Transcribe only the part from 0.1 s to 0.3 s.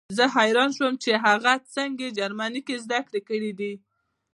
زه